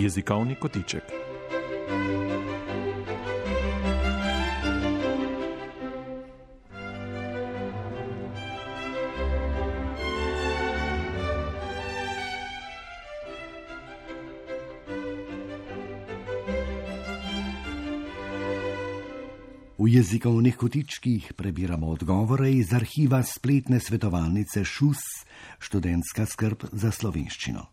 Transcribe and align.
Jezikovni 0.00 0.54
kotiček. 0.54 1.02
V 19.78 19.88
jezikovnih 19.88 20.56
kotičkih 20.56 21.32
prebiramo 21.36 21.86
odgovore 21.86 22.52
iz 22.52 22.72
arhiva 22.72 23.22
spletne 23.22 23.80
svetovalnice 23.80 24.64
ŠUS, 24.64 25.04
študentska 25.58 26.26
skrb 26.26 26.64
za 26.72 26.90
slovenščino. 26.90 27.66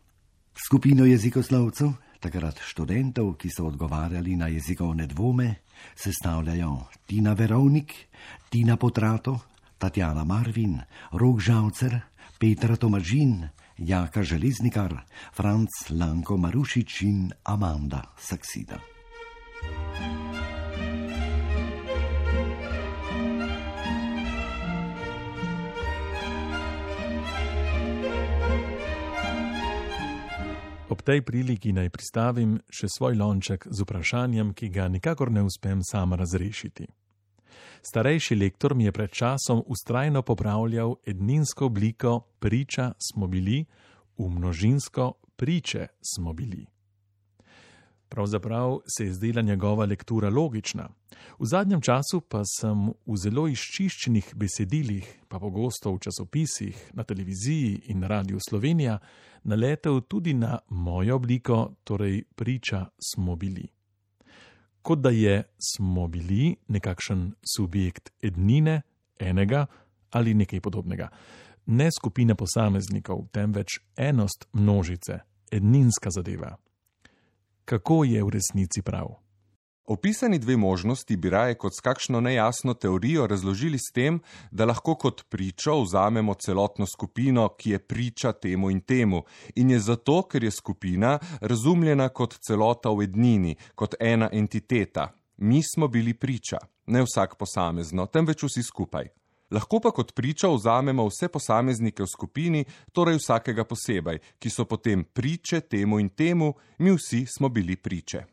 Skupino 0.67 1.05
jezikoslovcev, 1.05 1.94
takrat 2.20 2.59
študentov, 2.59 3.35
ki 3.38 3.49
so 3.49 3.67
odgovarjali 3.67 4.35
na 4.35 4.48
jezikovne 4.48 5.08
dvome, 5.08 5.55
sestavljajo 5.95 6.88
Tina 7.05 7.34
Verovnik, 7.34 7.94
Tina 8.49 8.77
Potrato, 8.77 9.39
Tatjana 9.77 10.23
Marvin, 10.23 10.81
Rok 11.13 11.39
Žavcer, 11.39 11.99
Petra 12.39 12.75
Tomažin, 12.75 13.49
Jaka 13.77 14.23
Železnikar, 14.23 15.05
Franc 15.34 15.70
Lanko 15.89 16.38
Marušič 16.38 17.02
in 17.02 17.31
Amanda 17.44 18.02
Saksida. 18.17 18.97
Tej 31.08 31.22
priliki 31.23 31.72
naj 31.72 31.88
pristavim 31.95 32.58
še 32.67 32.89
svoj 32.91 33.16
lonček 33.16 33.63
z 33.72 33.86
vprašanjem, 33.86 34.52
ki 34.52 34.67
ga 34.67 34.89
nikakor 34.91 35.31
ne 35.31 35.45
uspem 35.47 35.80
sam 35.80 36.11
razrešiti. 36.19 36.88
Starejši 37.81 38.36
lektor 38.36 38.75
mi 38.75 38.89
je 38.89 38.91
pred 38.91 39.11
časom 39.16 39.63
ustrajno 39.72 40.22
popravljal 40.22 40.97
edninsko 41.08 41.72
obliko 41.72 42.19
priča 42.44 42.91
smo 43.00 43.28
bili 43.28 43.63
v 44.17 44.28
množinsko 44.28 45.13
priče 45.39 45.88
smo 46.03 46.33
bili. 46.33 46.66
Pravzaprav 48.09 48.80
se 48.97 49.05
je 49.05 49.13
zdela 49.13 49.41
njegova 49.41 49.86
lektura 49.86 50.30
logična. 50.30 50.89
V 51.39 51.45
zadnjem 51.45 51.81
času 51.81 52.22
pa 52.22 52.41
sem 52.45 52.88
v 53.05 53.17
zelo 53.17 53.47
izčiščenih 53.47 54.31
besedilih, 54.36 55.08
pa 55.27 55.39
pogosto 55.39 55.91
v 55.94 56.00
časopisih, 56.00 56.91
na 56.94 57.03
televiziji 57.03 57.81
in 57.91 58.03
radiju 58.03 58.39
Slovenija, 58.50 59.00
naletel 59.44 60.02
tudi 60.02 60.33
na 60.33 60.59
mojo 60.69 61.16
obliko, 61.16 61.75
torej 61.83 62.23
priča 62.35 62.85
smo 63.11 63.35
bili. 63.35 63.67
Kot 64.81 65.00
da 65.00 65.09
je 65.09 65.44
smo 65.59 66.08
bili 66.08 66.55
nekakšen 66.67 67.33
subjekt 67.55 68.09
ednine, 68.22 68.81
enega 69.19 69.66
ali 70.11 70.33
nekaj 70.33 70.61
podobnega. 70.61 71.09
Ne 71.66 71.89
skupine 71.91 72.35
posameznikov, 72.35 73.28
temveč 73.31 73.80
enost 73.97 74.47
množice, 74.53 75.19
edninska 75.52 76.09
zadeva 76.09 76.55
kako 77.67 78.03
je 78.03 78.23
v 78.23 78.29
resnici 78.29 78.81
prav. 78.81 79.07
Opisani 79.85 80.39
dve 80.39 80.57
možnosti 80.57 81.17
bi 81.17 81.29
raje 81.29 81.55
kot 81.55 81.73
s 81.75 81.81
kakšno 81.81 82.22
nejasno 82.22 82.73
teorijo 82.73 83.28
razložili 83.28 83.78
s 83.78 83.91
tem, 83.94 84.19
da 84.51 84.66
lahko 84.66 84.95
kot 84.95 85.25
pričo 85.29 85.81
vzamemo 85.81 86.33
celotno 86.33 86.85
skupino, 86.85 87.50
ki 87.57 87.69
je 87.69 87.79
priča 87.79 88.31
temu 88.31 88.72
in 88.72 88.81
temu, 88.81 89.23
in 89.56 89.69
je 89.69 89.79
zato, 89.79 90.22
ker 90.23 90.44
je 90.44 90.51
skupina 90.51 91.19
razumljena 91.41 92.09
kot 92.09 92.38
celota 92.47 92.89
v 92.89 93.03
ednini, 93.03 93.56
kot 93.75 93.95
ena 94.00 94.29
entiteta. 94.31 95.11
Mi 95.38 95.61
smo 95.63 95.88
bili 95.88 96.13
priča, 96.13 96.57
ne 96.85 97.03
vsak 97.03 97.35
posamezno, 97.35 98.06
temveč 98.06 98.44
vsi 98.44 98.63
skupaj. 98.63 99.07
Lahko 99.52 99.80
pa 99.80 99.91
kot 99.91 100.13
priča 100.13 100.50
vzamemo 100.52 101.06
vse 101.08 101.30
posameznike 101.31 102.03
v 102.03 102.08
skupini, 102.08 102.66
torej 102.91 103.19
vsakega 103.22 103.63
posebej, 103.63 104.19
ki 104.40 104.50
so 104.50 104.66
potem 104.66 105.06
priče 105.06 105.62
temu 105.62 106.00
in 106.00 106.09
temu, 106.09 106.53
mi 106.80 106.91
vsi 106.91 107.25
smo 107.25 107.50
bili 107.50 107.75
priče. 107.75 108.25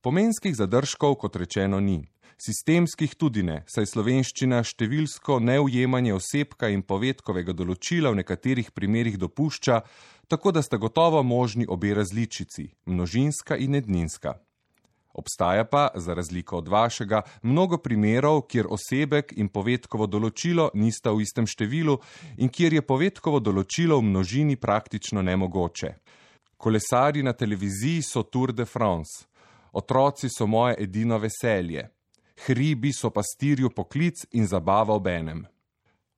Pomenskih 0.00 0.56
zadržkov, 0.56 1.18
kot 1.20 1.36
rečeno, 1.36 1.80
ni. 1.80 2.04
Sistemskih 2.38 3.14
tudi 3.16 3.42
ne, 3.42 3.62
saj 3.64 3.86
slovenščina 3.88 4.60
številsko 4.64 5.38
neujemanje 5.40 6.12
osebka 6.12 6.68
in 6.68 6.82
povedkovega 6.84 7.54
določila 7.56 8.12
v 8.12 8.20
nekaterih 8.20 8.72
primerjih 8.76 9.16
dopušča, 9.16 9.80
tako 10.28 10.52
da 10.52 10.62
sta 10.62 10.76
gotovo 10.76 11.22
možni 11.24 11.64
obe 11.68 11.94
različici, 11.96 12.68
množinska 12.84 13.56
in 13.56 13.80
edninska. 13.80 14.36
Obstaja 15.16 15.64
pa, 15.64 15.88
za 15.94 16.14
razliko 16.14 16.58
od 16.58 16.68
vašega, 16.68 17.22
mnogo 17.42 17.78
primerov, 17.78 18.42
kjer 18.42 18.66
osebek 18.70 19.32
in 19.36 19.48
povedkovo 19.48 20.06
določilo 20.06 20.68
nista 20.74 21.12
v 21.12 21.24
istem 21.24 21.48
številu 21.48 21.96
in 22.36 22.52
kjer 22.52 22.76
je 22.76 22.82
povedkovo 22.84 23.40
določilo 23.40 23.96
v 23.96 24.10
množini 24.10 24.56
praktično 24.60 25.24
nemogoče. 25.24 25.94
Kolesari 26.56 27.22
na 27.24 27.32
televiziji 27.32 28.02
so 28.02 28.22
Tour 28.28 28.52
de 28.52 28.64
France, 28.68 29.24
otroci 29.72 30.28
so 30.28 30.46
moje 30.46 30.76
edino 30.84 31.16
veselje, 31.18 31.88
hribi 32.46 32.92
so 32.92 33.08
pastirju 33.10 33.72
poklic 33.72 34.26
in 34.32 34.44
zabava 34.46 34.92
ob 34.94 35.08
enem. 35.08 35.46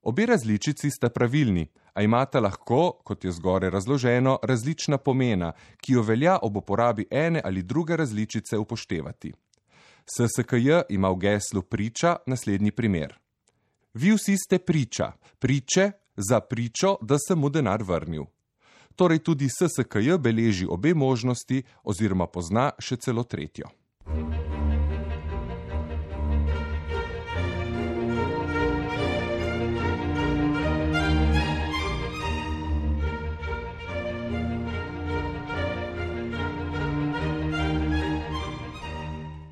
Obe 0.03 0.26
različici 0.26 0.91
sta 0.91 1.10
pravilni, 1.10 1.69
a 1.98 2.03
imata 2.03 2.41
lahko, 2.41 2.92
kot 3.04 3.25
je 3.25 3.32
zgore 3.32 3.70
razloženo, 3.70 4.38
različna 4.42 4.98
pomena, 4.98 5.53
ki 5.82 5.92
jo 5.92 6.03
velja 6.03 6.38
ob 6.42 6.56
uporabi 6.56 7.06
ene 7.10 7.41
ali 7.44 7.62
druge 7.62 7.97
različice 7.97 8.59
upoštevati. 8.59 9.32
SSKJ 10.06 10.78
ima 10.88 11.10
v 11.10 11.16
geslu 11.16 11.62
priča 11.62 12.16
naslednji 12.26 12.70
primer. 12.70 13.19
Vi 13.94 14.12
vsi 14.14 14.36
ste 14.36 14.59
priča, 14.59 15.12
priče 15.38 15.91
za 16.16 16.41
pričo, 16.41 16.97
da 17.00 17.19
sem 17.19 17.38
mu 17.38 17.50
denar 17.50 17.82
vrnil. 17.82 18.25
Torej 18.97 19.19
tudi 19.19 19.48
SSKJ 19.48 20.19
beleži 20.19 20.66
obe 20.70 20.94
možnosti 20.94 21.62
oziroma 21.82 22.26
pozna 22.26 22.70
še 22.78 22.97
celo 22.97 23.25
tretjo. 23.25 23.66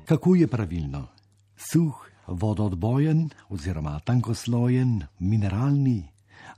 Kako 0.07 0.35
je 0.35 0.47
pravilno? 0.47 1.07
Suh, 1.57 1.95
vodoodbojen 2.27 3.29
oziroma 3.49 3.99
tankoslojen, 3.99 5.03
mineralni 5.19 6.03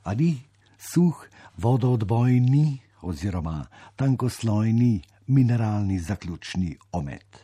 ali 0.03 0.35
suh, 0.77 1.25
vodoodbojni 1.57 2.79
oziroma 3.01 3.65
tankoslojni, 3.95 5.01
mineralni 5.27 5.99
zaključni 5.99 6.77
omet. 6.91 7.37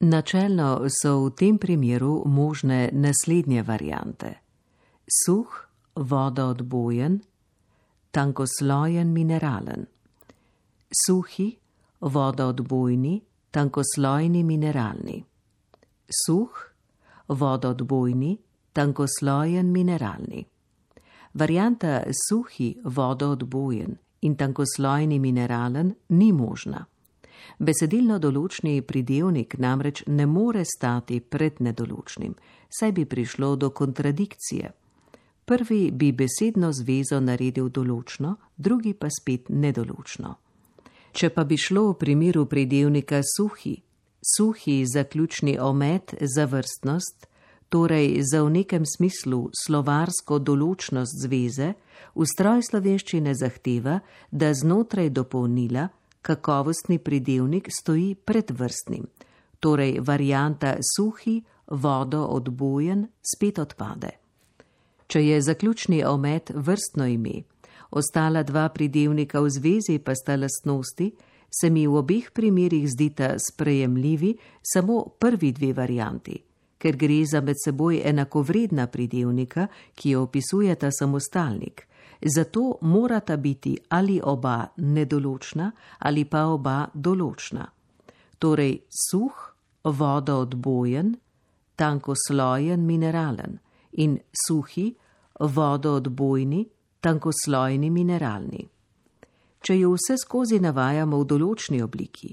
Načelno 0.00 0.88
so 1.02 1.24
v 1.24 1.30
tem 1.30 1.58
primeru 1.58 2.22
možne 2.26 2.90
naslednje 2.92 3.62
variante: 3.62 4.34
suh, 5.24 5.68
vodoodbojen, 5.96 7.20
tankoslojen, 8.10 9.12
mineralen, 9.12 9.86
suhi, 11.06 11.56
vodoodbojni, 12.00 13.20
tankoslojni, 13.50 14.44
mineralni 14.44 15.29
suh, 16.10 16.50
vodoodbojni, 17.28 18.38
tankoslojen 18.72 19.72
mineralni. 19.72 20.46
Varianta 21.34 22.02
suhi, 22.28 22.76
vodoodbojen 22.84 23.98
in 24.22 24.36
tankoslojni 24.36 25.18
mineralen 25.18 25.94
ni 26.08 26.32
možna. 26.32 26.84
Besedilno 27.58 28.18
določni 28.18 28.80
pridevnik 28.82 29.56
namreč 29.58 30.02
ne 30.06 30.26
more 30.26 30.64
stati 30.64 31.20
pred 31.20 31.60
nedoločnim, 31.60 32.34
saj 32.68 32.92
bi 32.92 33.04
prišlo 33.04 33.54
do 33.56 33.70
kontradikcije. 33.70 34.72
Prvi 35.44 35.90
bi 35.90 36.12
besedno 36.12 36.72
zvezo 36.72 37.20
naredil 37.20 37.68
določno, 37.68 38.36
drugi 38.56 38.94
pa 38.94 39.08
spet 39.10 39.48
nedoločno. 39.48 40.34
Če 41.12 41.30
pa 41.34 41.44
bi 41.44 41.56
šlo 41.58 41.88
v 41.90 41.96
primeru 41.98 42.44
pridevnika 42.46 43.22
suhi, 43.26 43.74
suhi 44.20 44.86
zaključni 44.86 45.58
omet 45.58 46.14
za 46.20 46.44
vrstnost, 46.44 47.26
torej 47.68 48.22
za 48.22 48.42
v 48.42 48.50
nekem 48.50 48.86
smislu 48.86 49.48
slovarsko 49.64 50.38
določnost 50.38 51.22
zveze, 51.22 51.72
ustroj 52.14 52.64
slovenščine 52.66 53.34
zahteva, 53.34 54.00
da 54.30 54.52
znotraj 54.54 55.10
dopolnila 55.10 55.88
kakovostni 56.22 56.98
pridevnik 56.98 57.70
stoji 57.72 58.14
pred 58.14 58.50
vrstnim, 58.50 59.06
torej 59.60 60.00
varijanta 60.04 60.76
suhi, 60.96 61.40
vodo 61.70 62.24
odbojen 62.26 63.06
spet 63.22 63.58
odpade. 63.58 64.10
Če 65.06 65.22
je 65.22 65.40
zaključni 65.42 66.04
omet 66.04 66.50
vrstno 66.54 67.06
ime, 67.06 67.42
ostala 67.90 68.42
dva 68.42 68.68
pridevnika 68.68 69.40
v 69.40 69.50
zvezi 69.50 69.98
pa 69.98 70.14
sta 70.14 70.36
lastnosti, 70.36 71.10
se 71.50 71.70
mi 71.70 71.86
v 71.86 71.96
obeh 71.96 72.30
primerjih 72.32 72.88
zdita 72.88 73.34
sprejemljivi 73.38 74.36
samo 74.62 75.04
prvi 75.18 75.52
dve 75.52 75.72
varianti, 75.72 76.38
ker 76.78 76.96
gre 76.96 77.24
za 77.26 77.40
med 77.40 77.56
seboj 77.64 78.02
enakovredna 78.04 78.86
pridevnika, 78.86 79.66
ki 79.94 80.10
jo 80.10 80.22
opisujeta 80.22 80.90
samostalnik. 80.90 81.86
Zato 82.36 82.78
morata 82.80 83.36
biti 83.36 83.78
ali 83.88 84.20
oba 84.22 84.66
nedoločna 84.76 85.72
ali 85.98 86.24
pa 86.24 86.46
oba 86.46 86.88
določna. 86.94 87.64
Torej 88.38 88.82
suh, 88.88 89.36
vodoodbojen, 89.84 91.14
tankoslojen 91.76 92.84
mineralen 92.86 93.58
in 93.92 94.18
suhi, 94.46 94.90
vodoodbojni, 95.40 96.66
tankoslojni 97.00 97.90
mineralni. 97.90 98.68
Če 99.60 99.76
jo 99.76 99.92
vse 99.92 100.16
skozi 100.16 100.60
navajamo 100.60 101.18
v 101.20 101.26
določni 101.28 101.82
obliki, 101.84 102.32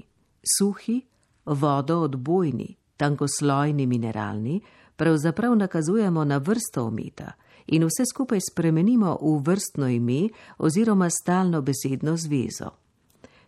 suhi, 0.56 0.96
vodoodbojni, 1.44 2.68
tankoslojni 2.96 3.86
mineralni, 3.86 4.60
pravzaprav 4.96 5.54
nakazujemo 5.54 6.24
na 6.24 6.38
vrsto 6.38 6.86
ometa 6.88 7.34
in 7.66 7.84
vse 7.84 8.06
skupaj 8.08 8.40
spremenimo 8.40 9.18
v 9.20 9.34
vrstno 9.44 9.88
ime 9.88 10.28
oziroma 10.58 11.10
stalno 11.10 11.60
besedno 11.62 12.16
zvezo. 12.16 12.70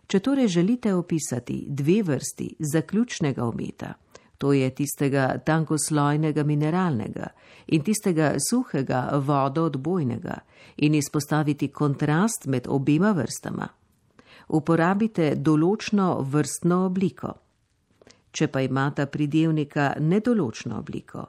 Če 0.07 0.19
torej 0.19 0.47
želite 0.47 0.93
opisati 0.93 1.65
dve 1.67 2.01
vrsti 2.03 2.55
zaključnega 2.59 3.45
ometa, 3.45 3.93
to 4.41 4.53
je 4.53 4.69
tistega 4.73 5.37
tankoslojnega 5.45 6.43
mineralnega 6.43 7.27
in 7.67 7.83
tistega 7.85 8.31
suhega 8.49 9.03
vodoodbojnega, 9.27 10.37
in 10.77 10.95
izpostaviti 10.95 11.67
kontrast 11.67 12.47
med 12.47 12.65
obima 12.67 13.11
vrstama, 13.11 13.67
uporabite 14.47 15.35
določno 15.35 16.21
vrstno 16.21 16.85
obliko. 16.85 17.33
Če 18.31 18.47
pa 18.47 18.61
imata 18.61 19.05
pridevnika 19.05 19.93
nedoločno 19.99 20.79
obliko, 20.79 21.25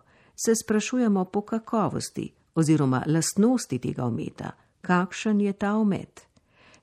se 0.46 0.54
sprašujemo 0.64 1.24
po 1.24 1.40
kakovosti 1.40 2.30
oziroma 2.54 3.02
lastnosti 3.06 3.78
tega 3.78 4.04
ometa, 4.04 4.50
kakšen 4.80 5.40
je 5.40 5.52
ta 5.52 5.76
omet. 5.76 6.31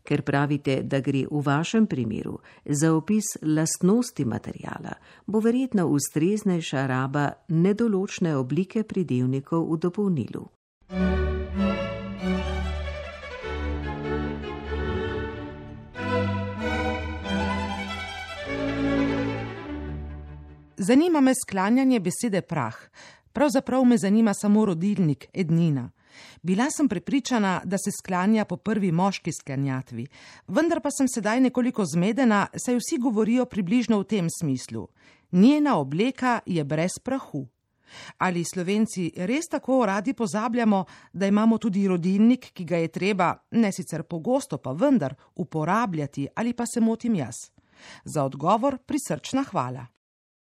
Ker 0.03 0.21
pravite, 0.21 0.81
da 0.83 0.99
gre 0.99 1.25
v 1.31 1.41
vašem 1.45 1.85
primeru 1.87 2.39
za 2.65 2.93
opis 2.93 3.35
lastnosti 3.41 4.25
materijala, 4.25 4.93
bo 5.25 5.39
verjetno 5.39 5.87
ustreznejša 5.87 6.85
raba 6.87 7.31
nedoločne 7.47 8.35
oblike 8.35 8.83
pridevnikov 8.83 9.67
v 9.73 9.77
dopolnilu. 9.77 10.47
Zanima 20.81 21.19
me 21.21 21.33
sklanjanje 21.35 21.99
besede 21.99 22.41
prah. 22.41 22.75
Pravzaprav 23.33 23.83
me 23.85 23.97
zanima 23.97 24.33
samo 24.33 24.65
rodilnik, 24.65 25.27
ednina. 25.33 25.89
Bila 26.41 26.69
sem 26.71 26.89
prepričana, 26.89 27.61
da 27.65 27.77
se 27.77 27.91
sklanja 27.91 28.45
po 28.45 28.57
prvi 28.57 28.91
moški 28.91 29.31
sklanjatvi, 29.31 30.07
vendar 30.47 30.81
pa 30.81 30.91
sem 30.91 31.07
sedaj 31.07 31.39
nekoliko 31.39 31.85
zmedena, 31.85 32.47
saj 32.65 32.75
vsi 32.79 32.97
govorijo 32.97 33.45
približno 33.45 33.99
v 33.99 34.03
tem 34.03 34.27
smislu. 34.39 34.87
Njena 35.31 35.77
obleka 35.77 36.39
je 36.45 36.63
brez 36.63 36.99
prahu. 37.03 37.47
Ali 38.17 38.43
slovenci 38.45 39.11
res 39.17 39.47
tako 39.49 39.85
radi 39.85 40.13
pozabljamo, 40.13 40.85
da 41.13 41.27
imamo 41.27 41.57
tudi 41.57 41.87
rodilnik, 41.87 42.51
ki 42.53 42.65
ga 42.65 42.77
je 42.77 42.87
treba, 42.87 43.33
ne 43.51 43.71
sicer 43.71 44.03
pogosto, 44.03 44.57
pa 44.57 44.71
vendar, 44.71 45.15
uporabljati 45.35 46.27
ali 46.35 46.53
pa 46.53 46.65
se 46.65 46.81
motim 46.81 47.15
jaz? 47.15 47.35
Za 48.03 48.23
odgovor 48.23 48.77
prisrčna 48.85 49.43
hvala. 49.43 49.85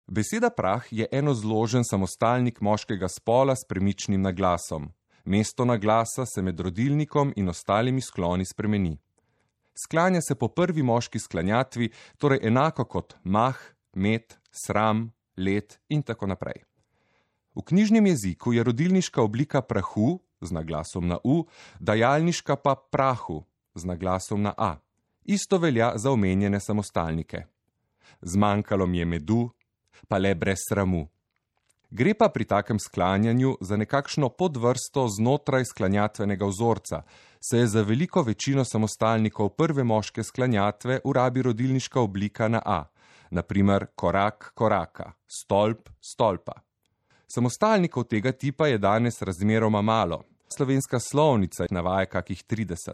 Beseda 0.06 0.50
prah 0.50 0.84
je 0.90 1.06
enozložen 1.12 1.84
samostalnik 1.84 2.60
moškega 2.60 3.08
spola 3.08 3.56
s 3.56 3.64
premičnim 3.68 4.22
naglasom. 4.22 4.92
Mesto 5.24 5.64
naglasa 5.64 6.26
se 6.26 6.42
med 6.42 6.60
rodilnikom 6.60 7.32
in 7.36 7.48
ostalimi 7.48 8.00
skloni 8.00 8.44
spremeni. 8.44 8.98
Sklanja 9.84 10.20
se 10.20 10.34
po 10.34 10.48
prvi 10.48 10.82
moški 10.82 11.18
sklanjatvi, 11.18 11.88
torej 12.18 12.40
enako 12.42 12.84
kot 12.84 13.14
mah, 13.24 13.56
met, 13.94 14.38
sram, 14.50 15.12
let 15.36 15.78
in 15.88 16.02
tako 16.02 16.26
naprej. 16.26 16.64
V 17.54 17.62
knjižnem 17.62 18.06
jeziku 18.06 18.52
je 18.52 18.64
rodilniška 18.64 19.22
oblika 19.22 19.62
prahu 19.62 20.20
z 20.40 20.50
naglasom 20.52 21.06
na 21.06 21.18
u, 21.24 21.46
dajalniška 21.80 22.56
pa 22.56 22.74
prahu 22.74 23.44
z 23.74 23.84
naglasom 23.84 24.42
na 24.42 24.54
a. 24.58 24.76
Isto 25.24 25.58
velja 25.58 25.92
za 25.96 26.10
omenjene 26.10 26.60
samostalnike. 26.60 27.44
Zmanjkalo 28.22 28.86
mi 28.86 28.98
je 28.98 29.04
medu, 29.04 29.50
pa 30.08 30.18
le 30.18 30.34
brez 30.34 30.58
sramu. 30.68 31.06
Gre 31.94 32.14
pa 32.14 32.28
pri 32.28 32.44
takem 32.44 32.78
sklanjanju 32.80 33.56
za 33.60 33.76
nekakšno 33.76 34.28
podvrsto 34.28 35.08
znotraj 35.08 35.64
sklanjatvenega 35.64 36.46
vzorca, 36.46 37.02
se 37.50 37.58
je 37.58 37.66
za 37.66 37.82
veliko 37.82 38.22
večino 38.22 38.64
samostalnikov 38.64 39.48
prve 39.48 39.84
moške 39.84 40.22
sklanjatve 40.22 41.00
urabi 41.04 41.42
rodilniška 41.42 42.00
oblika 42.00 42.48
na 42.48 42.62
A, 42.64 42.84
naprimer 43.30 43.86
korak 43.94 44.52
koraka, 44.54 45.12
stolp 45.26 45.88
stolpa. 46.00 46.52
Samostalnikov 47.34 48.04
tega 48.04 48.32
tipa 48.32 48.66
je 48.66 48.78
danes 48.78 49.22
razmeroma 49.22 49.82
malo. 49.82 50.22
Slovenska 50.56 51.00
slovnica 51.00 51.66
navaja 51.70 52.06
kakih 52.06 52.44
30. 52.44 52.90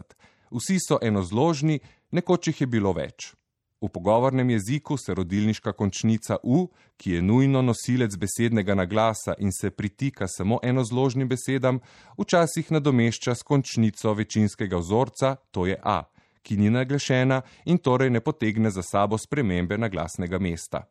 Vsi 0.51 0.77
so 0.87 0.99
enozložni, 1.01 1.79
nekoč 2.11 2.47
jih 2.47 2.61
je 2.61 2.67
bilo 2.67 2.93
več. 2.93 3.33
V 3.81 3.87
pogovornem 3.87 4.49
jeziku 4.49 4.97
se 4.97 5.13
rodilniška 5.13 5.71
končnica 5.73 6.37
U, 6.43 6.67
ki 6.97 7.11
je 7.11 7.21
nujno 7.21 7.61
nosilec 7.61 8.15
besednega 8.15 8.75
naglasa 8.75 9.33
in 9.39 9.51
se 9.51 9.71
pritika 9.71 10.27
samo 10.27 10.59
enozložnim 10.63 11.27
besedam, 11.27 11.79
včasih 12.17 12.71
nadomešča 12.71 13.35
s 13.35 13.43
končnico 13.43 14.13
večinskega 14.13 14.77
vzorca, 14.77 15.35
to 15.51 15.65
je 15.65 15.79
A, 15.83 16.03
ki 16.41 16.57
ni 16.57 16.69
naglašena 16.69 17.41
in 17.65 17.77
torej 17.77 18.09
ne 18.09 18.19
potegne 18.19 18.71
za 18.71 18.83
sabo 18.83 19.17
spremembe 19.17 19.77
naglasnega 19.77 20.39
mesta. 20.39 20.83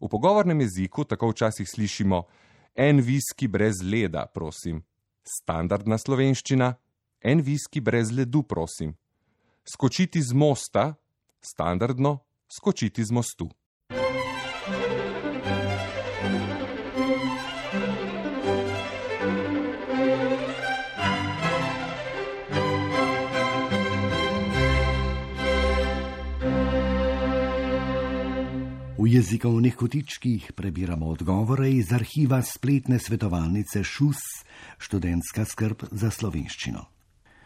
V 0.00 0.08
pogovornem 0.08 0.60
jeziku 0.60 1.04
tako 1.04 1.30
včasih 1.32 1.68
slišimo 1.68 2.22
en 2.76 3.00
viski 3.00 3.48
brez 3.48 3.80
leda, 3.82 4.26
prosim. 4.26 4.82
Standardna 5.24 5.98
slovenščina, 5.98 6.74
en 7.24 7.40
viski 7.40 7.80
brez 7.80 8.12
ledu, 8.12 8.42
prosim. 8.42 8.92
Skočiti 9.64 10.22
z 10.22 10.36
mosta, 10.36 10.94
standardno, 11.40 12.25
skočiti 12.48 13.04
z 13.04 13.10
mostu. 13.12 13.50
V 28.96 29.08
jezikovnih 29.08 29.76
kotičkih 29.76 30.52
prebiramo 30.52 31.06
odgovore 31.06 31.70
iz 31.70 31.92
arhiva 31.92 32.42
spletne 32.42 32.98
svetovalnice 32.98 33.84
ŠUS, 33.84 34.18
študentska 34.78 35.44
skrb 35.44 35.84
za 35.92 36.10
slovenščino. 36.10 36.82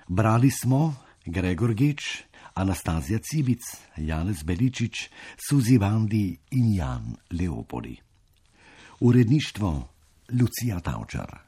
Brali 0.08 0.48
smo 0.50 0.94
Gregor 1.26 1.74
Geč, 1.74 2.24
Anastazija 2.54 3.18
Cibic, 3.18 3.62
Janez 3.96 4.42
Beličič, 4.42 5.08
Suzi 5.48 5.78
Vandi 5.78 6.38
in 6.50 6.74
Jan 6.74 7.16
Leopoli. 7.30 7.96
Uredništvo 9.00 9.88
Lucija 10.40 10.80
Tavčar. 10.80 11.40